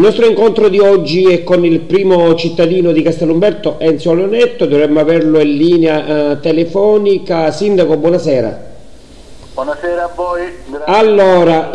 Il 0.00 0.06
nostro 0.06 0.24
incontro 0.24 0.70
di 0.70 0.78
oggi 0.78 1.30
è 1.30 1.44
con 1.44 1.62
il 1.62 1.80
primo 1.80 2.34
cittadino 2.34 2.90
di 2.90 3.02
Castellumberto, 3.02 3.76
Enzio 3.78 4.14
Leonetto, 4.14 4.64
dovremmo 4.64 4.98
averlo 4.98 5.38
in 5.40 5.54
linea 5.54 6.30
eh, 6.30 6.40
telefonica. 6.40 7.50
Sindaco, 7.50 7.98
buonasera. 7.98 8.62
Buonasera 9.52 10.04
a 10.04 10.10
voi. 10.14 10.40
Grazie 10.70 10.94
allora, 10.94 11.70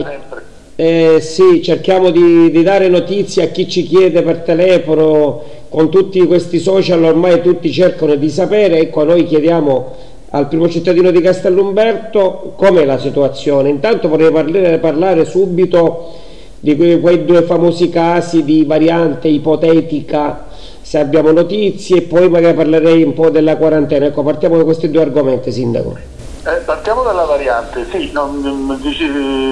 eh, 0.75 1.19
sì, 1.21 1.61
cerchiamo 1.61 2.09
di, 2.09 2.49
di, 2.49 2.63
dare 2.63 2.87
notizie 2.87 3.43
a 3.43 3.47
chi 3.49 3.69
ci 3.69 3.83
chiede 3.83 4.23
per 4.23 4.39
telefono, 4.39 5.43
con 5.69 5.91
tutti 5.91 6.19
questi 6.25 6.57
social 6.57 7.03
ormai 7.03 7.43
tutti 7.43 7.71
cercano 7.71 8.15
di 8.15 8.31
sapere, 8.31 8.79
ecco 8.79 9.03
noi 9.03 9.23
chiediamo 9.25 9.95
al 10.31 10.47
primo 10.47 10.67
cittadino 10.67 11.11
di 11.11 11.21
Castellumberto 11.21 12.53
com'è 12.55 12.85
la 12.85 12.97
situazione. 12.97 13.69
Intanto 13.69 14.07
vorrei 14.07 14.31
parlare, 14.31 14.79
parlare 14.79 15.25
subito 15.25 16.23
di 16.65 16.75
quei, 16.75 16.99
quei 16.99 17.25
due 17.25 17.43
famosi 17.43 17.91
casi 17.91 18.43
di 18.43 18.65
variante 18.65 19.27
ipotetica 19.27 20.47
se 20.81 20.97
abbiamo 20.97 21.31
notizie 21.31 21.97
e 21.97 22.01
poi 22.01 22.27
magari 22.27 22.55
parlerei 22.55 23.03
un 23.03 23.13
po' 23.13 23.29
della 23.29 23.55
quarantena. 23.55 24.07
Ecco 24.07 24.23
partiamo 24.23 24.57
da 24.57 24.63
questi 24.63 24.89
due 24.89 25.03
argomenti 25.03 25.51
sindaco. 25.51 25.95
Eh, 26.43 26.61
partiamo 26.65 27.03
dalla 27.03 27.25
variante 27.25 27.85
sì, 27.91 28.09
non, 28.11 28.79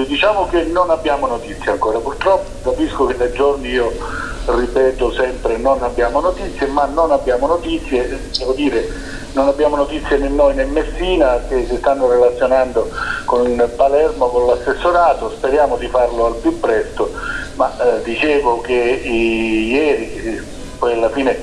diciamo 0.08 0.46
che 0.46 0.64
non 0.64 0.90
abbiamo 0.90 1.28
notizie 1.28 1.70
ancora. 1.70 1.98
Purtroppo 1.98 2.70
capisco 2.70 3.06
che 3.06 3.16
da 3.16 3.30
giorni 3.30 3.68
io 3.68 3.92
ripeto 4.46 5.12
sempre 5.12 5.56
non 5.56 5.82
abbiamo 5.82 6.20
notizie 6.20 6.66
ma 6.66 6.84
non 6.84 7.12
abbiamo 7.12 7.46
notizie 7.46 8.20
devo 8.36 8.52
dire 8.52 8.86
non 9.34 9.48
abbiamo 9.48 9.76
notizie 9.76 10.16
né 10.16 10.28
noi 10.28 10.54
né 10.54 10.64
Messina 10.64 11.40
che 11.48 11.66
si 11.66 11.76
stanno 11.76 12.08
relazionando 12.08 12.88
con 13.24 13.70
Palermo, 13.76 14.28
con 14.28 14.46
l'assessorato, 14.46 15.30
speriamo 15.30 15.76
di 15.76 15.88
farlo 15.88 16.26
al 16.26 16.36
più 16.36 16.58
presto, 16.60 17.10
ma 17.56 17.72
eh, 17.78 18.02
dicevo 18.02 18.60
che 18.60 18.72
i, 18.72 19.70
ieri, 19.72 20.42
poi 20.78 20.92
alla 20.92 21.10
fine 21.10 21.36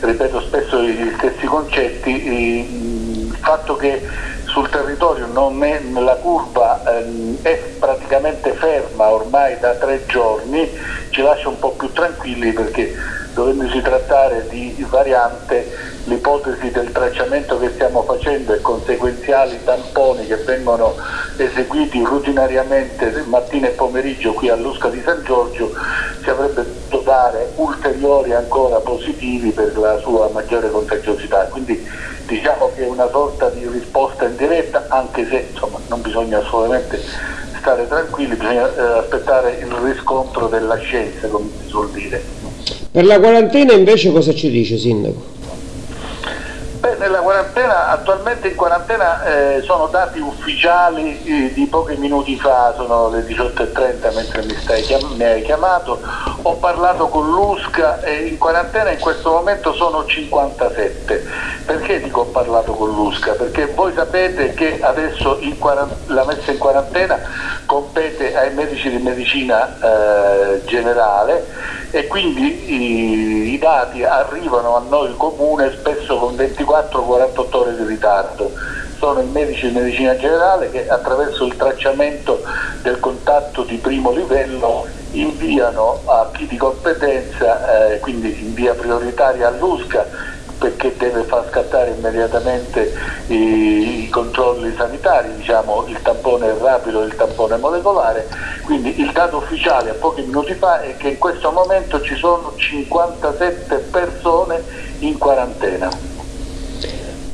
ripeto 0.00 0.40
spesso 0.42 0.82
gli 0.82 1.12
stessi 1.16 1.46
concetti, 1.46 2.10
il 2.10 3.36
fatto 3.40 3.76
che 3.76 4.06
sul 4.44 4.68
territorio 4.68 5.26
è, 5.62 5.80
la 5.94 6.16
curva 6.16 6.82
eh, 6.84 7.38
è 7.42 7.56
praticamente 7.78 8.52
ferma 8.52 9.08
ormai 9.08 9.58
da 9.58 9.74
tre 9.74 10.04
giorni 10.06 10.68
ci 11.10 11.22
lascia 11.22 11.48
un 11.48 11.58
po' 11.58 11.72
più 11.72 11.92
tranquilli 11.92 12.52
perché 12.52 12.94
dovendosi 13.38 13.80
trattare 13.82 14.48
di 14.48 14.84
variante 14.90 15.70
l'ipotesi 16.04 16.72
del 16.72 16.90
tracciamento 16.90 17.56
che 17.60 17.70
stiamo 17.74 18.02
facendo 18.02 18.52
e 18.52 18.60
conseguenziali 18.60 19.62
tamponi 19.62 20.26
che 20.26 20.38
vengono 20.38 20.96
eseguiti 21.36 22.02
rutinariamente 22.02 23.22
mattina 23.28 23.68
e 23.68 23.72
pomeriggio 23.72 24.32
qui 24.32 24.48
all'Usca 24.48 24.88
di 24.88 25.00
San 25.04 25.22
Giorgio 25.22 25.70
ci 26.24 26.30
avrebbe 26.30 26.64
dovuto 26.64 27.02
dare 27.04 27.52
ulteriori 27.56 28.32
ancora 28.32 28.80
positivi 28.80 29.52
per 29.52 29.78
la 29.78 29.98
sua 29.98 30.28
maggiore 30.30 30.70
contagiosità. 30.70 31.46
Quindi 31.46 31.80
diciamo 32.26 32.72
che 32.74 32.86
è 32.86 32.88
una 32.88 33.08
sorta 33.08 33.50
di 33.50 33.68
risposta 33.68 34.24
in 34.24 34.34
diretta 34.34 34.86
anche 34.88 35.28
se 35.28 35.50
insomma, 35.52 35.78
non 35.86 36.00
bisogna 36.00 36.38
assolutamente 36.38 37.04
stare 37.60 37.86
tranquilli, 37.86 38.34
bisogna 38.34 38.74
eh, 38.74 38.98
aspettare 38.98 39.58
il 39.60 39.70
riscontro 39.70 40.48
della 40.48 40.76
scienza 40.78 41.28
come 41.28 41.50
si 41.60 41.68
suol 41.68 41.90
dire. 41.92 42.37
Per 42.90 43.04
la 43.04 43.20
quarantena 43.20 43.74
invece 43.74 44.10
cosa 44.10 44.32
ci 44.34 44.50
dice 44.50 44.78
Sindaco? 44.78 45.36
Beh, 46.80 46.94
nella 46.96 47.18
quarantena, 47.18 47.88
attualmente 47.90 48.48
in 48.48 48.54
quarantena 48.54 49.24
eh, 49.24 49.62
sono 49.62 49.88
dati 49.88 50.20
ufficiali 50.20 51.22
eh, 51.24 51.52
di 51.52 51.66
pochi 51.66 51.96
minuti 51.96 52.36
fa, 52.36 52.72
sono 52.76 53.10
le 53.10 53.26
18.30 53.26 54.14
mentre 54.14 54.42
mi, 54.44 54.54
stai, 54.54 54.86
mi, 55.16 55.24
hai 55.24 55.42
chiamato, 55.42 56.00
ho 56.42 56.54
parlato 56.54 57.08
con 57.08 57.28
l'USCA 57.28 58.00
e 58.00 58.26
in 58.26 58.38
quarantena 58.38 58.90
in 58.90 59.00
questo 59.00 59.32
momento 59.32 59.74
sono 59.74 60.06
57. 60.06 61.26
Perché 61.66 62.00
dico 62.00 62.20
ho 62.20 62.26
parlato 62.26 62.72
con 62.72 62.88
l'USCA? 62.90 63.32
Perché 63.32 63.66
voi 63.66 63.92
sapete 63.94 64.54
che 64.54 64.78
adesso 64.80 65.40
la 66.06 66.24
messa 66.24 66.52
in 66.52 66.58
quarantena 66.58 67.20
compete 67.78 68.36
ai 68.36 68.52
medici 68.54 68.90
di 68.90 68.98
medicina 68.98 69.78
eh, 69.78 70.64
generale 70.64 71.46
e 71.92 72.08
quindi 72.08 72.72
i, 72.72 73.52
i, 73.52 73.58
dati 73.58 74.02
arrivano 74.02 74.74
a 74.74 74.82
noi 74.88 75.14
comune 75.16 75.72
spesso 75.78 76.18
con 76.18 76.34
24-48 76.34 77.56
ore 77.56 77.76
di 77.76 77.84
ritardo. 77.84 78.52
Sono 78.98 79.20
i 79.20 79.26
medici 79.26 79.68
di 79.68 79.78
medicina 79.78 80.16
generale 80.16 80.70
che 80.72 80.88
attraverso 80.88 81.44
il 81.44 81.54
tracciamento 81.54 82.42
del 82.82 82.98
contatto 82.98 83.62
di 83.62 83.76
primo 83.76 84.10
livello 84.10 84.84
inviano 85.12 86.00
a 86.06 86.30
chi 86.32 86.46
di 86.48 86.56
competenza, 86.56 87.92
eh, 87.92 88.00
quindi 88.00 88.42
in 88.42 88.54
via 88.54 88.74
prioritaria 88.74 89.46
all'USCA, 89.46 90.04
perché 90.58 90.96
deve 90.96 91.24
far 91.24 91.46
scattare 91.50 91.90
immediatamente 91.90 92.92
i, 93.26 94.04
i 94.04 94.08
controlli 94.08 94.74
sanitari, 94.76 95.34
diciamo 95.36 95.86
il 95.86 96.00
tampone 96.02 96.56
rapido 96.58 97.02
e 97.02 97.06
il 97.06 97.14
tampone 97.14 97.56
molecolare, 97.56 98.28
quindi 98.64 99.00
il 99.00 99.12
dato 99.12 99.38
ufficiale 99.38 99.90
a 99.90 99.94
pochi 99.94 100.22
minuti 100.22 100.54
fa 100.54 100.80
è 100.80 100.96
che 100.96 101.08
in 101.08 101.18
questo 101.18 101.52
momento 101.52 102.00
ci 102.00 102.16
sono 102.16 102.54
57 102.56 103.88
persone 103.90 104.64
in 104.98 105.16
quarantena. 105.18 106.07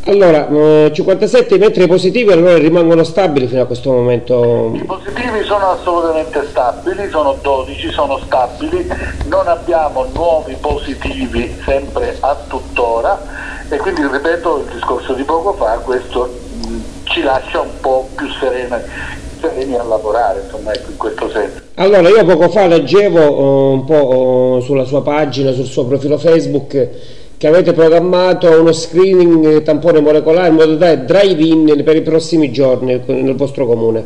Allora, 0.07 0.49
57 0.93 1.57
metri 1.57 1.87
positivi 1.87 2.31
allora 2.31 2.59
rimangono 2.59 3.05
stabili 3.05 3.47
fino 3.47 3.63
a 3.63 3.65
questo 3.65 3.91
momento? 3.91 4.73
I 4.75 4.85
positivi 4.85 5.43
sono 5.45 5.71
assolutamente 5.71 6.45
stabili, 6.51 7.09
sono 7.09 7.39
12, 7.41 7.91
sono 7.91 8.21
stabili, 8.23 8.87
non 9.29 9.49
abbiamo 9.49 10.07
nuovi 10.13 10.57
positivi 10.61 11.57
sempre 11.65 12.19
a 12.21 12.37
tuttora 12.47 13.19
e 13.71 13.79
quindi 13.79 14.03
ripeto 14.07 14.65
il 14.67 14.75
discorso 14.75 15.15
di 15.15 15.23
poco 15.23 15.55
fa, 15.55 15.79
questo 15.79 16.29
mh, 16.67 16.81
ci 17.05 17.23
lascia 17.23 17.63
un 17.63 17.81
po' 17.81 18.07
più 18.15 18.29
sereni, 18.39 18.77
sereni 19.41 19.75
a 19.75 19.85
lavorare, 19.85 20.43
insomma, 20.45 20.75
ecco, 20.75 20.91
in 20.91 20.97
questo 20.99 21.31
senso. 21.31 21.63
Allora, 21.77 22.11
io 22.11 22.25
poco 22.27 22.51
fa 22.51 22.67
leggevo 22.67 23.21
uh, 23.21 23.73
un 23.73 23.85
po' 23.87 24.57
uh, 24.57 24.61
sulla 24.61 24.85
sua 24.85 25.03
pagina, 25.03 25.53
sul 25.53 25.65
suo 25.65 25.87
profilo 25.87 26.19
Facebook 26.19 27.23
che 27.45 27.51
avete 27.51 27.75
programmato 27.75 28.49
uno 28.59 28.73
screening 28.73 29.63
tampone 29.65 30.01
molecolare 30.01 30.49
in 30.49 30.55
modo 30.55 30.77
da 30.77 30.97
drive-in 30.97 31.83
per 31.85 31.95
i 31.95 32.01
prossimi 32.01 32.51
giorni 32.51 32.99
nel 33.05 33.37
vostro 33.37 33.67
comune. 33.67 34.03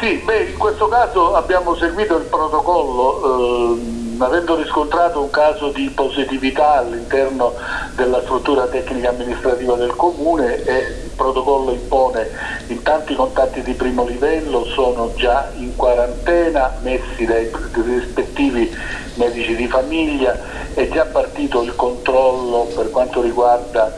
Sì, 0.00 0.18
beh, 0.24 0.44
in 0.52 0.56
questo 0.56 0.88
caso 0.88 1.34
abbiamo 1.34 1.74
seguito 1.74 2.16
il 2.16 2.24
protocollo, 2.24 3.74
eh, 3.76 3.78
avendo 4.24 4.56
riscontrato 4.56 5.20
un 5.22 5.30
caso 5.30 5.70
di 5.70 5.90
positività 5.90 6.78
all'interno 6.78 7.54
della 7.96 8.20
struttura 8.22 8.68
tecnica 8.68 9.10
amministrativa 9.10 9.76
del 9.76 9.94
comune 9.96 10.62
e 10.62 10.76
il 11.04 11.10
protocollo 11.14 11.72
impone 11.72 12.30
in 12.66 12.82
tanti 12.82 13.14
contatti 13.14 13.62
di 13.62 13.74
primo 13.74 14.04
livello, 14.04 14.64
sono 14.74 15.14
già 15.14 15.50
in 15.54 15.74
quarantena, 15.76 16.78
messi 16.80 17.24
dai 17.24 17.50
rispettivi 17.72 18.70
medici 19.14 19.54
di 19.56 19.68
famiglia, 19.68 20.38
è 20.74 20.88
già 20.88 21.06
partito 21.06 21.62
il 21.62 21.74
controllo 21.74 22.72
per 22.74 22.90
quanto 22.90 23.20
riguarda 23.20 23.92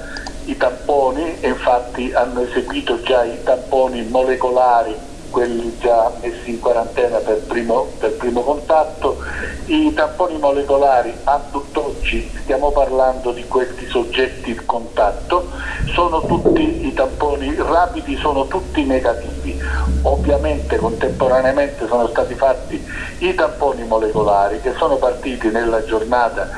i 0.44 0.56
tamponi 0.56 1.38
e 1.40 1.48
infatti 1.48 2.10
hanno 2.14 2.42
eseguito 2.42 3.00
già 3.02 3.24
i 3.24 3.42
tamponi 3.42 4.04
molecolari 4.04 5.09
quelli 5.30 5.76
già 5.78 6.12
messi 6.20 6.50
in 6.50 6.60
quarantena 6.60 7.18
per 7.18 7.42
primo, 7.46 7.92
per 7.98 8.16
primo 8.16 8.42
contatto, 8.42 9.18
i 9.66 9.92
tamponi 9.94 10.38
molecolari 10.38 11.14
a 11.24 11.40
tutt'oggi, 11.50 12.30
stiamo 12.42 12.70
parlando 12.72 13.32
di 13.32 13.46
questi 13.46 13.86
soggetti 13.88 14.52
di 14.52 14.60
contatto, 14.64 15.48
sono 15.94 16.26
tutti 16.26 16.86
i 16.86 16.92
tamponi 16.92 17.54
rapidi, 17.56 18.16
sono 18.16 18.46
tutti 18.46 18.84
negativi. 18.84 19.58
Ovviamente 20.02 20.76
contemporaneamente 20.76 21.86
sono 21.86 22.08
stati 22.08 22.34
fatti 22.34 22.84
i 23.18 23.34
tamponi 23.34 23.84
molecolari 23.84 24.60
che 24.60 24.72
sono 24.76 24.96
partiti 24.96 25.48
nella 25.48 25.84
giornata 25.84 26.48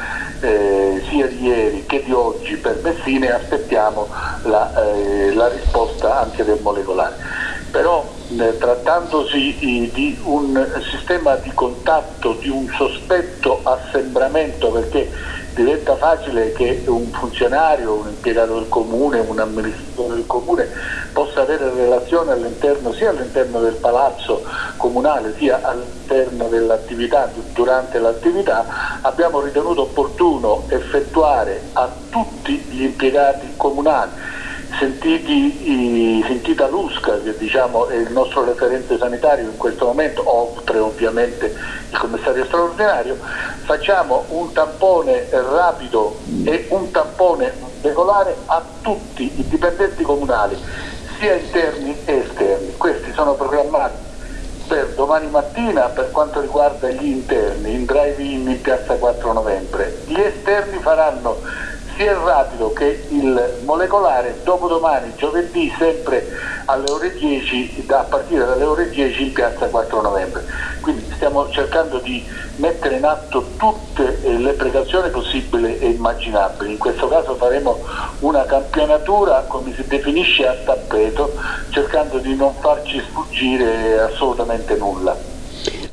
eh, 0.40 1.02
sia 1.08 1.26
di 1.26 1.42
ieri 1.42 1.84
che 1.86 2.02
di 2.04 2.12
oggi 2.12 2.56
per 2.56 2.80
Messina 2.82 3.26
e 3.26 3.32
aspettiamo 3.32 4.08
la, 4.42 4.72
eh, 4.84 5.32
la 5.34 5.48
risposta 5.48 6.20
anche 6.20 6.44
del 6.44 6.60
molecolare 6.60 7.41
però 7.72 8.14
eh, 8.28 8.58
trattandosi 8.58 9.58
di 9.92 10.20
un 10.24 10.70
sistema 10.90 11.36
di 11.36 11.50
contatto, 11.54 12.34
di 12.34 12.50
un 12.50 12.69
sospetto 12.76 13.62
assembramento, 13.64 14.70
perché 14.70 15.10
diventa 15.54 15.96
facile 15.96 16.52
che 16.52 16.84
un 16.86 17.10
funzionario, 17.12 17.94
un 17.94 18.08
impiegato 18.08 18.54
del 18.54 18.69
comune, 18.69 19.20
un 19.20 19.38
amministratore 19.38 20.14
del 20.16 20.26
comune 20.26 20.69
possa 21.14 21.40
avere 21.42 21.70
relazione 21.70 22.32
all'interno, 22.32 22.92
sia 22.92 23.08
all'interno 23.08 23.60
del 23.60 23.76
palazzo 23.76 24.44
comunale 24.76 25.34
sia 25.38 25.62
all'interno 25.62 26.48
dell'attività, 26.48 27.32
durante 27.54 27.98
l'attività, 27.98 28.66
abbiamo 29.02 29.40
ritenuto 29.40 29.82
opportuno 29.82 30.66
effettuare 30.68 31.70
a 31.72 31.90
tutti 32.10 32.66
gli 32.68 32.82
impiegati 32.82 33.54
comunali 33.56 34.10
sentiti, 34.78 36.22
sentita 36.26 36.69
Lusca, 36.69 37.20
che 37.20 37.36
diciamo, 37.36 37.88
è 37.88 37.96
il 37.96 38.10
nostro 38.12 38.44
referente 38.44 38.98
sanitario 38.98 39.44
in 39.44 39.56
questo 39.56 39.86
momento, 39.86 40.22
oltre 40.24 40.78
ovviamente 40.78 41.54
il 41.90 41.98
commissario 41.98 42.44
straordinario, 42.44 43.19
facciamo 43.64 44.24
un 44.28 44.52
tampone 44.52 45.28
rapido 45.30 46.19
e 46.44 46.66
un 46.70 46.90
tampone 46.90 47.52
regolare 47.80 48.36
a 48.46 48.62
tutti 48.80 49.30
i 49.36 49.48
dipendenti 49.48 50.02
comunali, 50.02 50.56
sia 51.18 51.34
interni 51.34 51.96
che 52.04 52.22
esterni. 52.22 52.76
Questi 52.76 53.12
sono 53.12 53.34
programmati 53.34 54.10
per 54.66 54.94
domani 54.94 55.28
mattina 55.28 55.88
per 55.88 56.10
quanto 56.10 56.40
riguarda 56.40 56.88
gli 56.88 57.04
interni 57.04 57.75
in 57.75 57.84
drive-in 57.84 58.48
in 58.48 58.60
piazza 58.60 58.94
4 58.94 59.32
novembre. 59.32 60.02
Gli 60.06 60.18
esterni 60.18 60.78
faranno 60.78 61.40
sia 61.96 62.12
il 62.12 62.18
rapido 62.18 62.72
che 62.72 63.06
il 63.08 63.58
molecolare 63.64 64.40
dopodomani, 64.44 65.12
giovedì, 65.16 65.72
sempre 65.78 66.26
alle 66.66 66.90
ore 66.90 67.14
10, 67.14 67.84
da, 67.86 68.00
a 68.00 68.04
partire 68.04 68.44
dalle 68.44 68.64
ore 68.64 68.90
10 68.90 69.22
in 69.22 69.32
piazza 69.32 69.66
4 69.66 70.00
novembre. 70.00 70.44
Quindi 70.80 71.04
stiamo 71.14 71.48
cercando 71.50 71.98
di 71.98 72.24
mettere 72.56 72.96
in 72.96 73.04
atto 73.04 73.52
tutte 73.56 74.20
le 74.24 74.52
precauzioni 74.52 75.10
possibili 75.10 75.78
e 75.78 75.88
immaginabili. 75.90 76.72
In 76.72 76.78
questo 76.78 77.08
caso 77.08 77.34
faremo 77.36 77.80
una 78.20 78.44
campionatura, 78.44 79.44
come 79.48 79.72
si 79.74 79.84
definisce, 79.86 80.46
a 80.46 80.54
tappeto, 80.64 81.34
cercando 81.70 82.18
di 82.18 82.34
non 82.34 82.54
farci 82.60 83.00
sfuggire 83.00 84.00
assolutamente 84.00 84.76
nulla. 84.76 85.16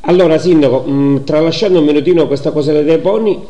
Allora 0.01 0.37
Sindaco, 0.37 0.81
mh, 0.81 1.23
tralasciando 1.23 1.79
un 1.79 1.85
minutino 1.85 2.25
questa 2.25 2.51
cosa 2.51 2.71
dei 2.71 2.83
deponi, 2.83 3.45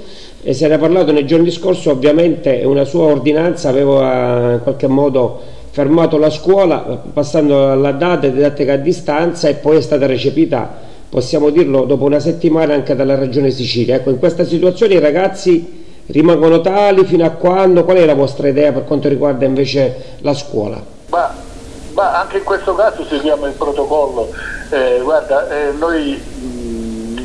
e 0.49 0.53
se 0.55 0.67
ne 0.67 0.73
è 0.73 0.77
parlato 0.79 1.11
nei 1.11 1.27
giorni 1.27 1.51
scorsi, 1.51 1.89
ovviamente 1.89 2.63
una 2.65 2.83
sua 2.83 3.03
ordinanza 3.03 3.69
aveva 3.69 4.53
in 4.53 4.61
qualche 4.63 4.87
modo 4.87 5.39
fermato 5.69 6.17
la 6.17 6.31
scuola 6.31 7.03
passando 7.13 7.71
alla 7.71 7.91
data 7.91 8.25
didattica 8.25 8.73
a 8.73 8.77
distanza 8.77 9.47
e 9.47 9.53
poi 9.53 9.77
è 9.77 9.81
stata 9.81 10.07
recepita, 10.07 10.67
possiamo 11.07 11.51
dirlo, 11.51 11.85
dopo 11.85 12.05
una 12.05 12.17
settimana 12.17 12.73
anche 12.73 12.95
dalla 12.95 13.13
Regione 13.13 13.51
Sicilia. 13.51 13.97
Ecco, 13.97 14.09
in 14.09 14.17
questa 14.17 14.43
situazione 14.43 14.95
i 14.95 14.99
ragazzi 14.99 15.83
rimangono 16.07 16.61
tali 16.61 17.05
fino 17.05 17.25
a 17.25 17.29
quando? 17.29 17.83
Qual 17.83 17.97
è 17.97 18.05
la 18.05 18.15
vostra 18.15 18.47
idea 18.47 18.71
per 18.71 18.85
quanto 18.85 19.07
riguarda 19.07 19.45
invece 19.45 20.17
la 20.21 20.33
scuola? 20.33 20.83
Ma, 21.09 21.31
ma 21.93 22.21
anche 22.21 22.37
in 22.37 22.43
questo 22.43 22.73
caso 22.73 23.05
seguiamo 23.05 23.45
il 23.45 23.53
protocollo. 23.53 24.29
Eh, 24.71 24.99
guarda, 25.03 25.47
eh, 25.47 25.73
noi 25.73 26.19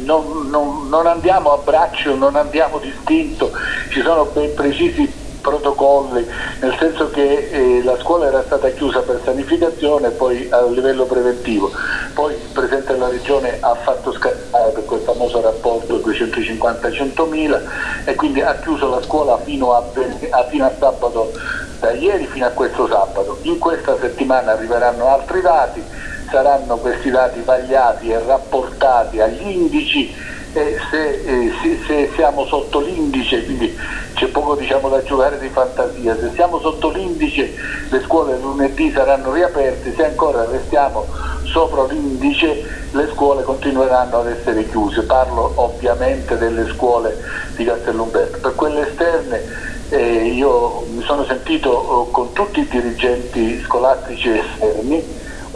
non, 0.05 0.49
non, 0.49 0.89
non, 0.89 1.07
andiamo 1.07 1.53
a 1.53 1.59
braccio, 1.59 2.15
non 2.15 2.37
andiamo 2.37 2.79
distinto, 2.79 3.53
ci 3.91 4.01
sono 4.03 4.27
ben 4.27 4.55
precisi 4.55 5.23
protocolli, 5.45 6.27
nel 6.61 6.75
senso 6.79 7.11
che 7.11 7.51
eh, 7.51 7.83
la 7.83 7.99
scuola 8.01 8.29
era 8.29 8.43
stata 8.45 8.71
chiusa 8.71 9.01
per 9.01 9.21
sanificazione 9.23 10.09
poi 10.11 10.49
a 10.51 10.63
livello 10.65 11.05
preventivo, 11.05 11.71
poi 12.15 12.33
il 12.33 12.49
Presidente 12.51 12.95
della 12.95 13.09
Regione 13.09 13.59
ha 13.61 13.75
fatto 13.75 14.11
scattare 14.13 14.73
per 14.73 14.87
quel 14.87 15.01
famoso 15.01 15.43
rapporto 15.43 15.97
250-100.000 15.97 17.61
e 18.07 18.15
quindi 18.15 18.41
ha 18.41 18.59
chiuso 18.63 18.89
la 18.89 19.03
scuola 19.03 19.37
fino 19.45 19.75
a, 19.75 19.85
a, 20.31 20.45
fino 20.49 20.65
a 20.65 20.73
sabato, 20.79 21.33
da 21.79 21.93
ieri 21.93 22.25
fino 22.27 22.47
a 22.47 22.51
questo 22.51 22.89
sabato. 22.89 23.39
In 23.43 23.59
questa 23.59 23.99
settimana 24.01 24.53
arriveranno 24.53 25.09
altri 25.09 25.43
dati, 25.43 25.85
saranno 26.29 26.77
questi 26.77 27.11
dati 27.11 27.41
vagliati 27.41 28.11
e 28.11 28.19
rapportati 28.19 29.21
agli 29.21 29.47
indici 29.47 30.15
e 30.53 30.77
se, 30.89 31.09
eh, 31.25 31.53
se, 31.61 31.79
se 31.85 32.11
siamo 32.15 32.47
sotto 32.47 32.79
l'indice, 32.79 33.45
quindi 33.45 33.77
c'è 34.15 34.27
poco 34.29 34.55
diciamo, 34.55 34.89
da 34.89 35.03
giocare 35.03 35.39
di 35.41 35.49
fantasia, 35.49 36.17
se 36.17 36.31
siamo 36.35 36.61
sotto 36.61 36.91
l'indice 36.91 37.55
le 37.91 38.01
scuole 38.03 38.39
lunedì 38.39 38.93
saranno 38.93 39.33
riaperte, 39.33 39.93
se 39.95 40.05
ancora 40.05 40.45
restiamo 40.45 41.07
sopra 41.43 41.85
l'indice 41.85 42.65
le 42.93 43.09
scuole 43.13 43.43
continueranno 43.43 44.19
ad 44.19 44.29
essere 44.29 44.69
chiuse, 44.69 45.03
parlo 45.03 45.53
ovviamente 45.57 46.39
delle 46.39 46.69
scuole 46.73 47.19
di 47.57 47.65
Castellumberto. 47.65 48.39
Per 48.39 48.55
quelle 48.55 48.89
esterne 48.89 49.43
eh, 49.89 50.27
io 50.27 50.87
mi 50.95 51.03
sono 51.03 51.25
sentito 51.25 52.07
eh, 52.09 52.13
con 52.13 52.33
tutti 52.33 52.61
i 52.61 52.69
dirigenti 52.69 53.61
scolastici 53.63 54.31
esterni, 54.31 55.05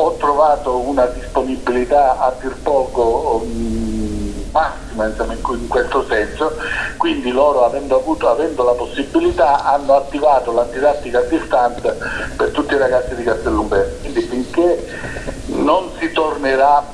ho 0.00 0.14
trovato 0.14 0.78
una 0.78 1.06
disponibilità 1.06 2.18
a 2.18 2.32
dir 2.40 2.54
poco 2.62 3.42
um, 3.42 4.44
massima 4.52 5.06
insomma, 5.06 5.32
in, 5.32 5.40
in, 5.60 5.68
questo 5.68 6.04
senso, 6.08 6.56
quindi 6.96 7.30
loro 7.30 7.64
avendo, 7.64 7.96
avuto, 7.96 8.28
avendo 8.28 8.62
la 8.62 8.72
possibilità 8.72 9.64
hanno 9.64 9.96
attivato 9.96 10.52
la 10.52 10.64
didattica 10.70 11.18
a 11.18 11.22
distanza 11.22 11.96
per 12.36 12.50
tutti 12.50 12.74
i 12.74 12.78
ragazzi 12.78 13.14
di 13.16 13.24
Castellumberto, 13.24 14.00
quindi 14.00 14.20
finché 14.22 14.86
non 15.46 15.90
si 15.98 16.12
tornerà 16.12 16.84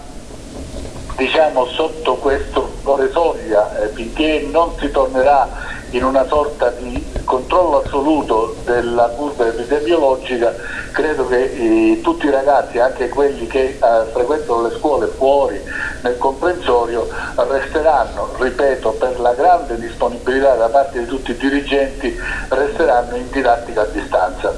diciamo, 1.16 1.66
sotto 1.66 2.16
questo 2.16 2.72
valore 2.82 3.10
soglia, 3.10 3.82
eh, 3.82 3.88
finché 3.88 4.48
non 4.50 4.72
si 4.78 4.90
tornerà 4.90 5.48
in 5.90 6.04
una 6.04 6.26
sorta 6.26 6.70
di 6.70 7.03
controllo 7.24 7.82
assoluto 7.82 8.56
della 8.64 9.12
curva 9.16 9.48
epidemiologica, 9.48 10.54
credo 10.92 11.26
che 11.26 11.42
eh, 11.42 12.00
tutti 12.02 12.26
i 12.26 12.30
ragazzi, 12.30 12.78
anche 12.78 13.08
quelli 13.08 13.46
che 13.46 13.64
eh, 13.64 13.78
frequentano 14.12 14.62
le 14.62 14.74
scuole 14.76 15.06
fuori 15.06 15.60
nel 16.02 16.16
comprensorio, 16.18 17.08
resteranno, 17.36 18.30
ripeto, 18.38 18.90
per 18.92 19.18
la 19.20 19.32
grande 19.34 19.78
disponibilità 19.78 20.54
da 20.54 20.68
parte 20.68 21.00
di 21.00 21.06
tutti 21.06 21.32
i 21.32 21.36
dirigenti, 21.36 22.14
resteranno 22.48 23.16
in 23.16 23.26
didattica 23.30 23.82
a 23.82 23.86
distanza. 23.86 24.54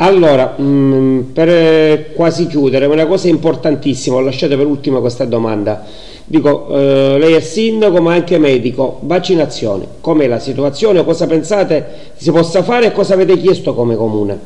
Allora, 0.00 0.54
mh, 0.56 0.62
mm, 0.62 1.20
per 1.32 1.48
eh, 1.48 2.12
quasi 2.14 2.46
chiudere, 2.46 2.86
una 2.86 3.06
cosa 3.06 3.28
importantissima, 3.28 4.16
ho 4.16 4.20
lasciato 4.20 4.56
per 4.56 4.66
ultima 4.66 5.00
questa 5.00 5.24
domanda 5.24 5.84
Dico, 6.30 6.68
eh, 6.68 7.16
lei 7.18 7.32
è 7.32 7.40
sindaco 7.40 8.02
ma 8.02 8.12
anche 8.12 8.36
medico, 8.36 8.98
vaccinazione, 9.00 9.86
com'è 10.02 10.26
la 10.26 10.38
situazione, 10.38 11.02
cosa 11.02 11.26
pensate 11.26 12.10
si 12.16 12.30
possa 12.30 12.62
fare 12.62 12.84
e 12.84 12.92
cosa 12.92 13.14
avete 13.14 13.38
chiesto 13.38 13.72
come 13.72 13.96
comune? 13.96 14.38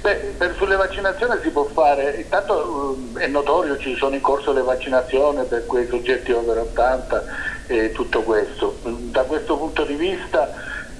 Beh, 0.00 0.14
per 0.38 0.54
sulle 0.56 0.76
vaccinazioni 0.76 1.34
si 1.42 1.50
può 1.50 1.64
fare, 1.64 2.14
intanto 2.16 2.96
eh, 3.18 3.24
è 3.24 3.26
notorio 3.26 3.76
ci 3.76 3.94
sono 3.96 4.14
in 4.14 4.22
corso 4.22 4.54
le 4.54 4.62
vaccinazioni 4.62 5.44
per 5.44 5.66
quei 5.66 5.86
soggetti 5.86 6.32
over 6.32 6.56
80 6.56 7.24
e 7.66 7.92
tutto 7.92 8.22
questo. 8.22 8.78
Da 8.82 9.24
questo 9.24 9.54
punto 9.58 9.84
di 9.84 9.96
vista 9.96 10.50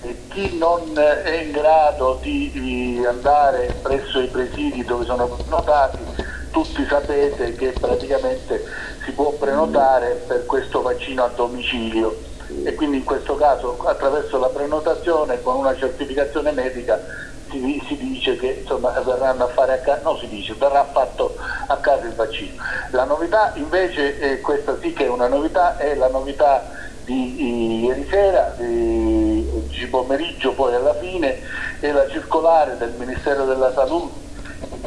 eh, 0.02 0.14
chi 0.28 0.58
non 0.58 0.92
è 0.94 1.40
in 1.42 1.52
grado 1.52 2.18
di, 2.20 2.50
di 2.52 3.02
andare 3.06 3.78
presso 3.80 4.20
i 4.20 4.26
presidi 4.26 4.84
dove 4.84 5.06
sono 5.06 5.38
notati 5.48 6.07
tutti 6.50 6.84
sapete 6.88 7.54
che 7.54 7.76
praticamente 7.80 8.64
si 9.04 9.12
può 9.12 9.32
prenotare 9.32 10.24
per 10.26 10.46
questo 10.46 10.82
vaccino 10.82 11.24
a 11.24 11.28
domicilio 11.28 12.22
e 12.64 12.74
quindi 12.74 12.98
in 12.98 13.04
questo 13.04 13.34
caso 13.36 13.78
attraverso 13.84 14.38
la 14.38 14.48
prenotazione 14.48 15.42
con 15.42 15.56
una 15.56 15.76
certificazione 15.76 16.52
medica 16.52 16.98
si, 17.50 17.82
si 17.86 17.96
dice 17.96 18.36
che 18.36 18.60
insomma, 18.60 18.90
verranno 19.00 19.44
a 19.44 19.48
fare 19.48 19.74
a 19.74 19.78
casa, 19.78 20.02
no 20.02 20.16
si 20.18 20.28
dice, 20.28 20.54
verrà 20.54 20.90
fatto 20.92 21.36
a 21.66 21.76
casa 21.78 22.06
il 22.06 22.14
vaccino. 22.14 22.62
La 22.90 23.04
novità 23.04 23.52
invece, 23.54 24.18
eh, 24.18 24.40
questa 24.40 24.78
sì 24.80 24.92
che 24.92 25.06
è 25.06 25.08
una 25.08 25.28
novità, 25.28 25.76
è 25.76 25.94
la 25.94 26.08
novità 26.08 26.70
di 27.04 27.84
ieri 27.84 28.06
sera, 28.10 28.54
di 28.58 29.48
oggi 29.54 29.86
pomeriggio 29.86 30.52
poi 30.52 30.74
alla 30.74 30.94
fine, 30.94 31.40
è 31.80 31.90
la 31.90 32.06
circolare 32.08 32.76
del 32.76 32.94
Ministero 32.98 33.44
della 33.46 33.72
Salute 33.72 34.27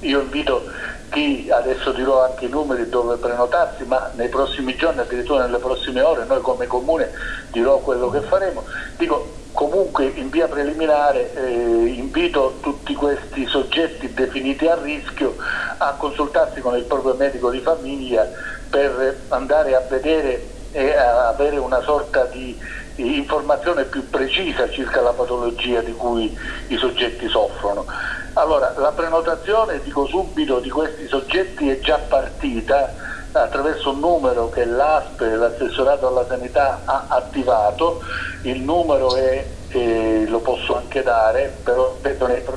io 0.00 0.20
invito 0.20 0.62
chi 1.10 1.48
adesso 1.50 1.92
dirò 1.92 2.24
anche 2.24 2.46
i 2.46 2.48
numeri 2.48 2.88
dove 2.88 3.16
prenotarsi, 3.16 3.84
ma 3.84 4.10
nei 4.14 4.28
prossimi 4.28 4.76
giorni, 4.76 5.00
addirittura 5.00 5.44
nelle 5.44 5.58
prossime 5.58 6.02
ore, 6.02 6.24
noi 6.24 6.40
come 6.40 6.66
comune 6.66 7.10
dirò 7.50 7.78
quello 7.80 8.10
che 8.10 8.20
faremo. 8.22 8.64
Dico, 8.96 9.36
comunque 9.52 10.12
in 10.14 10.30
via 10.30 10.46
preliminare 10.46 11.32
eh, 11.34 11.86
invito 11.86 12.58
tutti 12.60 12.94
questi 12.94 13.46
soggetti 13.46 14.12
definiti 14.12 14.66
a 14.66 14.80
rischio 14.80 15.36
a 15.78 15.94
consultarsi 15.94 16.60
con 16.60 16.76
il 16.76 16.84
proprio 16.84 17.14
medico 17.14 17.50
di 17.50 17.60
famiglia 17.60 18.28
per 18.70 19.24
andare 19.28 19.74
a 19.74 19.80
vedere 19.88 20.50
e 20.70 20.94
a 20.94 21.28
avere 21.28 21.56
una 21.56 21.80
sorta 21.80 22.26
di 22.26 22.56
informazione 22.98 23.84
più 23.86 24.08
precisa 24.08 24.68
circa 24.70 25.00
la 25.00 25.12
patologia 25.12 25.80
di 25.80 25.92
cui 25.92 26.36
i 26.68 26.76
soggetti 26.76 27.28
soffrono. 27.28 27.86
Allora, 28.34 28.74
la 28.76 28.92
prenotazione, 28.92 29.80
dico 29.82 30.06
subito, 30.06 30.60
di 30.60 30.70
questi 30.70 31.08
soggetti 31.08 31.68
è 31.68 31.80
già 31.80 31.98
partita 31.98 32.94
attraverso 33.32 33.90
un 33.90 34.00
numero 34.00 34.48
che 34.48 34.64
l'ASP, 34.64 35.20
l'assessorato 35.20 36.08
alla 36.08 36.26
sanità, 36.28 36.82
ha 36.84 37.06
attivato, 37.08 38.00
il 38.42 38.60
numero 38.62 39.14
è, 39.14 39.57
eh, 39.68 40.24
lo 40.28 40.40
posso 40.40 40.76
anche 40.76 41.02
dare, 41.02 41.60
però 41.62 41.98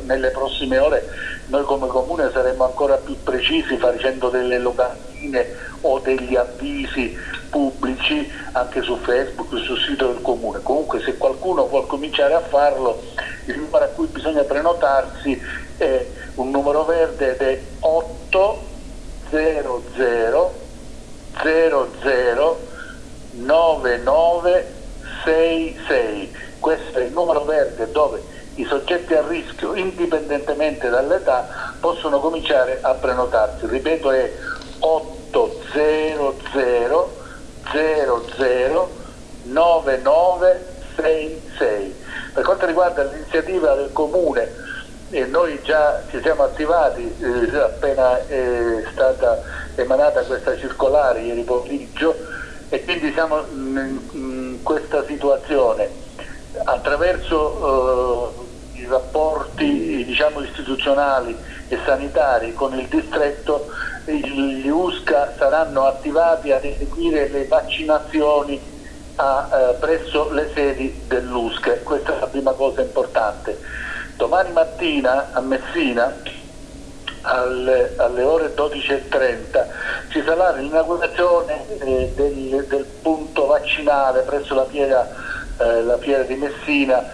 nelle 0.03 0.30
prossime 0.30 0.77
ore 0.77 1.06
noi 1.48 1.63
come 1.63 1.88
comune 1.88 2.30
saremo 2.32 2.65
ancora 2.65 2.98
più 2.98 3.22
precisi 3.22 3.77
facendo 3.77 4.30
delle 4.30 4.58
locandine 4.58 5.48
o 5.82 6.00
degli 6.00 6.36
avvisi 6.36 7.15
pubblici 7.50 8.32
anche 8.53 8.82
su 8.82 8.98
Facebook, 8.98 9.58
sul 9.58 9.80
sito 9.80 10.08
del 10.08 10.22
comune. 10.22 10.62
Comunque 10.62 11.01
se 11.01 11.18
qualcuno 11.18 11.68
vuole 11.68 11.88
cominciare 11.88 12.34
a 12.34 12.41
farlo, 12.41 13.01
il 13.46 13.58
numero 13.58 13.84
a 13.84 13.89
cui 13.89 14.08
bisogna 14.08 14.44
prenotarsi 14.44 15.39
è 15.77 16.08
un 16.36 16.50
numero 16.50 16.86
verde 16.86 17.32
ed 17.32 17.41
è 17.41 17.62
800 17.80 18.70
00 19.32 20.60
9966. 23.34 26.31
Questo 26.62 27.00
è 27.00 27.03
il 27.06 27.12
numero 27.12 27.44
verde 27.44 27.91
dove 27.91 28.22
i 28.56 28.65
soggetti 28.65 29.13
a 29.15 29.24
rischio, 29.27 29.74
indipendentemente 29.74 30.89
dall'età, 30.89 31.74
possono 31.80 32.20
cominciare 32.20 32.77
a 32.82 32.94
prenotarsi. 32.94 33.65
Ripeto, 33.65 34.12
è 34.12 34.32
800 34.77 37.10
00 37.72 39.00
9966. 39.44 41.96
Per 42.34 42.44
quanto 42.44 42.65
riguarda 42.68 43.06
l'iniziativa 43.06 43.74
del 43.74 43.89
comune, 43.91 44.53
eh, 45.10 45.25
noi 45.25 45.60
già 45.63 46.03
ci 46.12 46.22
siamo 46.22 46.44
attivati 46.44 47.12
eh, 47.20 47.58
appena 47.58 48.24
è 48.27 48.84
stata 48.91 49.41
emanata 49.75 50.22
questa 50.22 50.56
circolare 50.58 51.22
ieri 51.22 51.41
pomeriggio 51.41 52.15
e 52.70 52.84
quindi 52.84 53.12
siamo 53.13 53.44
in, 53.50 54.00
in 54.12 54.60
questa 54.62 55.03
situazione 55.06 56.00
attraverso 56.63 58.34
eh, 58.74 58.79
i 58.81 58.86
rapporti 58.88 60.03
diciamo, 60.05 60.41
istituzionali 60.41 61.36
e 61.67 61.77
sanitari 61.86 62.53
con 62.53 62.77
il 62.77 62.88
distretto 62.88 63.67
gli 64.05 64.67
USCA 64.67 65.34
saranno 65.38 65.86
attivati 65.86 66.51
ad 66.51 66.65
eseguire 66.65 67.29
le 67.29 67.46
vaccinazioni 67.46 68.60
a, 69.15 69.50
eh, 69.51 69.74
presso 69.75 70.31
le 70.31 70.50
sedi 70.53 71.03
dell'USCA, 71.08 71.77
questa 71.84 72.15
è 72.15 72.20
la 72.20 72.27
prima 72.27 72.51
cosa 72.53 72.81
importante. 72.81 73.60
Domani 74.15 74.51
mattina 74.51 75.29
a 75.31 75.39
Messina 75.41 76.13
alle, 77.22 77.93
alle 77.98 78.24
ore 78.24 78.53
12.30 78.55 80.10
ci 80.10 80.24
sarà 80.25 80.51
l'inaugurazione 80.51 81.65
eh, 81.79 82.12
del, 82.15 82.65
del, 82.67 82.86
punto 83.01 83.46
vaccinale 83.46 84.22
presso 84.22 84.55
la 84.55 84.65
fiera, 84.65 85.08
eh, 85.62 85.84
la 85.84 85.98
fiera 86.00 86.24
di 86.24 86.36
Messina 86.36 87.06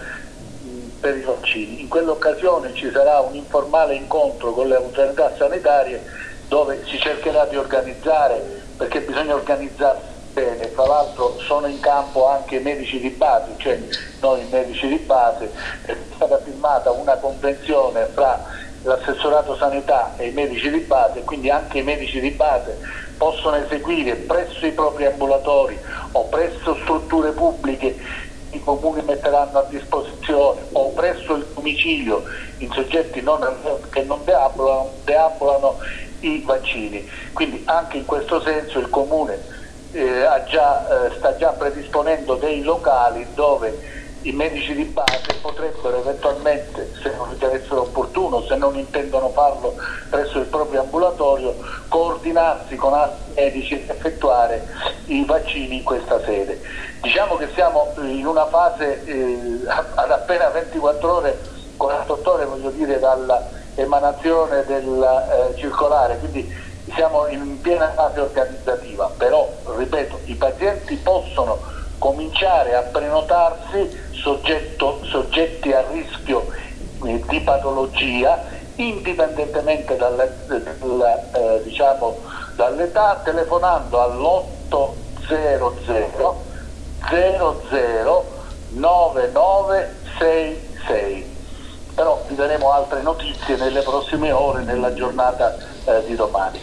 per 1.00 1.16
i 1.16 1.22
vaccini. 1.22 1.80
In 1.82 1.88
quell'occasione 1.88 2.74
ci 2.74 2.90
sarà 2.90 3.20
un 3.20 3.34
informale 3.34 3.94
incontro 3.94 4.52
con 4.52 4.68
le 4.68 4.76
autorità 4.76 5.34
sanitarie 5.36 6.04
dove 6.48 6.82
si 6.86 6.98
cercherà 6.98 7.44
di 7.46 7.56
organizzare, 7.56 8.64
perché 8.76 9.00
bisogna 9.02 9.34
organizzarsi 9.34 10.16
bene, 10.32 10.72
tra 10.72 10.86
l'altro 10.86 11.38
sono 11.40 11.66
in 11.66 11.80
campo 11.80 12.28
anche 12.28 12.56
i 12.56 12.62
medici 12.62 12.98
di 13.00 13.10
base, 13.10 13.54
cioè 13.58 13.80
noi 14.20 14.46
medici 14.50 14.86
di 14.86 14.98
base, 14.98 15.52
è 15.82 15.96
stata 16.14 16.40
firmata 16.40 16.90
una 16.90 17.16
convenzione 17.16 18.08
fra 18.14 18.42
l'assessorato 18.82 19.56
sanità 19.56 20.14
e 20.16 20.28
i 20.28 20.32
medici 20.32 20.70
di 20.70 20.80
base, 20.80 21.22
quindi 21.24 21.50
anche 21.50 21.78
i 21.78 21.82
medici 21.82 22.20
di 22.20 22.30
base 22.30 22.78
possono 23.16 23.56
eseguire 23.56 24.14
presso 24.14 24.64
i 24.64 24.72
propri 24.72 25.06
ambulatori 25.06 25.78
o 26.12 26.28
presso 26.28 26.76
strutture 26.82 27.32
pubbliche 27.32 27.96
i 28.58 28.64
comuni 28.64 29.02
metteranno 29.02 29.58
a 29.58 29.66
disposizione 29.68 30.60
o 30.72 30.90
presso 30.90 31.34
il 31.34 31.46
domicilio 31.54 32.22
in 32.58 32.70
soggetti 32.72 33.20
non, 33.22 33.40
che 33.90 34.02
non 34.02 34.20
deambulano, 34.24 34.90
deambulano 35.04 35.78
i 36.20 36.42
vaccini. 36.44 37.08
Quindi 37.32 37.62
anche 37.66 37.98
in 37.98 38.04
questo 38.04 38.40
senso 38.42 38.78
il 38.78 38.90
Comune 38.90 39.38
eh, 39.92 40.26
già, 40.50 41.06
eh, 41.06 41.14
sta 41.16 41.36
già 41.36 41.50
predisponendo 41.50 42.34
dei 42.34 42.62
locali 42.62 43.26
dove 43.34 43.96
i 44.22 44.32
medici 44.32 44.74
di 44.74 44.84
base 44.84 45.34
potrebbero 45.40 45.98
eventualmente, 45.98 46.92
se 47.00 47.14
non 47.16 47.30
ritenessero 47.30 47.82
opportuno, 47.82 48.27
se 48.48 48.56
non 48.56 48.76
intendono 48.76 49.28
farlo 49.28 49.76
presso 50.08 50.38
il 50.38 50.46
proprio 50.46 50.80
ambulatorio, 50.80 51.54
coordinarsi 51.88 52.74
con 52.76 52.94
altri 52.94 53.32
medici 53.34 53.74
ed 53.74 53.90
effettuare 53.90 54.66
i 55.06 55.24
vaccini 55.24 55.76
in 55.76 55.82
questa 55.84 56.20
sede. 56.24 56.60
Diciamo 57.02 57.36
che 57.36 57.48
siamo 57.54 57.92
in 57.98 58.26
una 58.26 58.46
fase 58.46 59.04
eh, 59.04 59.60
ad 59.94 60.10
appena 60.10 60.48
24 60.48 61.14
ore, 61.14 61.38
48 61.76 62.32
ore 62.32 62.44
voglio 62.46 62.70
dire 62.70 62.98
dalla 62.98 63.48
emanazione 63.74 64.64
del 64.64 65.50
eh, 65.52 65.56
circolare, 65.56 66.18
quindi 66.18 66.52
siamo 66.94 67.26
in 67.26 67.60
piena 67.60 67.92
fase 67.94 68.20
organizzativa, 68.20 69.12
però 69.16 69.48
ripeto, 69.76 70.20
i 70.24 70.34
pazienti 70.34 70.96
possono 70.96 71.60
cominciare 71.98 72.74
a 72.74 72.82
prenotarsi 72.82 74.06
soggetto, 74.12 75.00
soggetti 75.04 75.72
a 75.72 75.84
rischio 75.90 76.46
eh, 77.04 77.22
di 77.28 77.40
patologia 77.40 78.42
indipendentemente 78.76 79.96
dalla, 79.96 80.24
eh, 80.24 81.60
diciamo, 81.64 82.16
dall'età 82.56 83.20
telefonando 83.24 84.00
all'800 84.00 86.46
00 87.00 88.36
9966 88.70 91.36
però 91.98 92.22
vi 92.28 92.36
daremo 92.36 92.70
altre 92.70 93.02
notizie 93.02 93.56
nelle 93.56 93.80
prossime 93.80 94.30
ore, 94.30 94.62
nella 94.62 94.94
giornata 94.94 95.56
eh, 95.84 96.06
di 96.06 96.14
domani. 96.14 96.60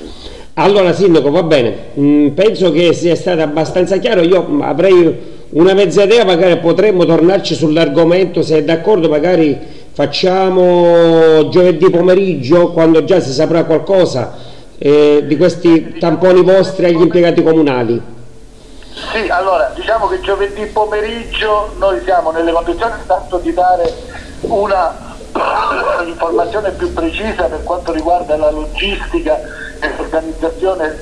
Allora 0.54 0.94
Sindaco, 0.94 1.30
va 1.30 1.44
bene, 1.44 1.90
mm, 2.00 2.30
penso 2.30 2.72
che 2.72 2.94
sia 2.94 3.18
stato 3.18 3.42
abbastanza 3.42 3.98
chiaro, 3.98 4.22
io 4.22 4.60
avrei 4.62 5.34
una 5.50 5.74
mezza 5.74 6.04
idea, 6.04 6.24
magari 6.24 6.58
potremmo 6.60 7.04
tornarci 7.04 7.54
sull'argomento, 7.54 8.44
se 8.44 8.60
è 8.60 8.64
d'accordo 8.64 9.10
magari 9.10 9.75
facciamo 9.96 11.48
giovedì 11.48 11.90
pomeriggio, 11.90 12.74
quando 12.74 13.06
già 13.06 13.22
si 13.22 13.32
saprà 13.32 13.64
qualcosa 13.64 14.34
eh, 14.78 15.24
di 15.26 15.38
questi 15.38 15.98
tamponi 15.98 16.44
vostri 16.44 16.86
agli 16.86 17.00
impiegati 17.00 17.42
comunali. 17.42 18.02
Sì, 19.14 19.30
allora 19.30 19.72
diciamo 19.74 20.08
che 20.08 20.20
giovedì 20.20 20.66
pomeriggio 20.66 21.76
noi 21.78 22.02
siamo 22.04 22.32
nelle 22.32 22.52
condizioni 22.52 22.94
tanto 23.08 23.38
di 23.38 23.54
dare 23.54 23.94
una 24.42 25.16
informazione 26.06 26.72
più 26.72 26.94
precisa 26.94 27.46
per 27.46 27.64
quanto 27.64 27.94
riguarda 27.94 28.36
la 28.36 28.52
logistica 28.52 29.40
e 29.80 29.90
l'organizzazione 29.96 30.98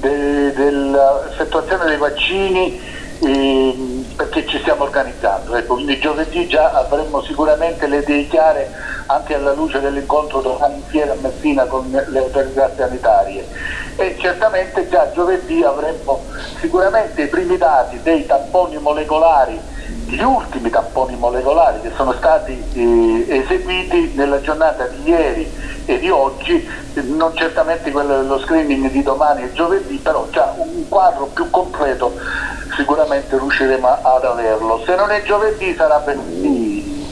de, 0.00 0.52
dell'effettuazione 0.52 1.84
dei 1.84 1.96
vaccini 1.96 2.80
eh, 3.20 4.01
perché 4.16 4.46
ci 4.46 4.58
stiamo 4.60 4.84
organizzando. 4.84 5.54
Ecco, 5.54 5.74
quindi 5.74 5.98
giovedì 5.98 6.46
già 6.46 6.70
avremo 6.70 7.22
sicuramente 7.22 7.86
le 7.86 7.98
idee 7.98 8.26
chiare 8.28 8.70
anche 9.06 9.34
alla 9.34 9.52
luce 9.52 9.80
dell'incontro 9.80 10.40
domani 10.40 10.84
fiera 10.88 11.12
a 11.12 11.16
Messina 11.16 11.66
con 11.66 11.90
le 11.90 12.18
autorità 12.18 12.72
sanitarie 12.76 13.48
e 13.96 14.16
certamente 14.18 14.88
già 14.88 15.10
giovedì 15.12 15.62
avremo 15.62 16.24
sicuramente 16.60 17.22
i 17.22 17.28
primi 17.28 17.56
dati 17.58 18.00
dei 18.02 18.24
tamponi 18.26 18.78
molecolari 18.78 19.60
gli 20.12 20.22
ultimi 20.22 20.68
tamponi 20.68 21.16
molecolari 21.16 21.80
che 21.80 21.90
sono 21.96 22.12
stati 22.12 22.52
eh, 22.74 23.24
eseguiti 23.28 24.12
nella 24.14 24.42
giornata 24.42 24.86
di 24.86 25.08
ieri 25.08 25.50
e 25.86 25.98
di 25.98 26.10
oggi, 26.10 26.68
non 27.16 27.32
certamente 27.34 27.90
quello 27.90 28.18
dello 28.18 28.38
screening 28.38 28.90
di 28.90 29.02
domani 29.02 29.44
e 29.44 29.52
giovedì, 29.52 29.96
però 29.96 30.28
già 30.30 30.54
un 30.56 30.86
quadro 30.88 31.30
più 31.32 31.48
completo 31.48 32.12
sicuramente 32.76 33.38
riusciremo 33.38 33.88
ad 33.88 34.24
averlo. 34.24 34.82
Se 34.84 34.94
non 34.94 35.10
è 35.10 35.22
giovedì 35.22 35.74
sarà 35.74 35.98
venerdì. 36.04 37.06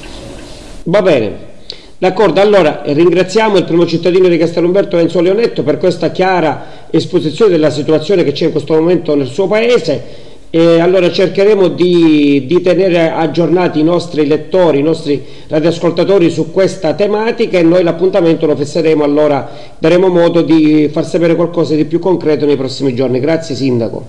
Va 0.85 1.01
bene. 1.01 1.49
D'accordo, 1.97 2.41
allora 2.41 2.83
ringraziamo 2.85 3.57
il 3.57 3.65
primo 3.65 3.87
cittadino 3.87 4.29
di 4.29 4.39
Castelumberto 4.39 4.99
Enzo 4.99 5.21
Leonetto 5.21 5.63
per 5.63 5.79
questa 5.79 6.11
chiara 6.11 6.87
esposizione 6.91 7.51
della 7.51 7.71
situazione 7.71 8.25
che 8.25 8.33
c'è 8.33 8.47
in 8.47 8.53
questo 8.53 8.75
momento 8.75 9.15
nel 9.15 9.27
suo 9.27 9.47
paese 9.47 10.29
e 10.51 10.81
allora 10.81 11.11
cercheremo 11.13 11.69
di, 11.69 12.45
di, 12.47 12.61
tenere 12.61 13.13
aggiornati 13.13 13.79
i 13.79 13.85
nostri 13.85 14.27
lettori, 14.27 14.81
i 14.81 14.83
nostri 14.83 15.25
radioascoltatori 15.47 16.29
su 16.29 16.51
questa 16.51 16.95
tematica 16.95 17.57
e 17.57 17.63
noi 17.63 17.85
l'appuntamento 17.85 18.47
lo 18.47 18.57
fesseremo 18.57 19.05
allora 19.05 19.49
daremo 19.79 20.09
modo 20.09 20.43
di 20.43 20.89
far 20.93 21.05
sapere 21.05 21.37
qualcosa 21.37 21.77
di 21.77 21.85
più 21.85 22.01
concreto 22.01 22.47
nei 22.47 22.57
prossimi 22.57 22.95
giorni. 22.97 23.21
Grazie 23.21 23.55
Sindaco. 23.55 24.05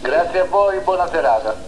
Grazie 0.00 0.40
a 0.40 0.46
voi, 0.48 0.78
buona 0.82 1.06
serata. 1.06 1.67